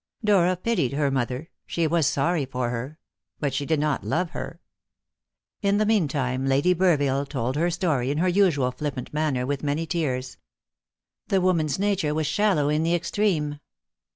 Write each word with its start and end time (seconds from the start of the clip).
Dora 0.23 0.55
pitied 0.55 0.93
her 0.93 1.11
mother; 1.11 1.51
she 1.67 1.85
was 1.85 2.07
sorry 2.07 2.45
for 2.47 2.71
her; 2.71 2.97
but 3.39 3.53
she 3.53 3.67
did 3.67 3.79
not 3.79 4.03
love 4.03 4.31
her. 4.31 4.59
In 5.61 5.77
the 5.77 5.85
meantime 5.85 6.47
Lady 6.47 6.73
Burville 6.73 7.27
told 7.29 7.55
her 7.55 7.69
story, 7.69 8.09
in 8.09 8.17
her 8.17 8.27
usual 8.27 8.71
flippant 8.71 9.13
manner, 9.13 9.45
with 9.45 9.61
many 9.61 9.85
tears. 9.85 10.37
The 11.27 11.39
woman's 11.39 11.77
nature 11.77 12.15
was 12.15 12.25
shallow 12.25 12.67
in 12.67 12.81
the 12.81 12.95
extreme. 12.95 13.59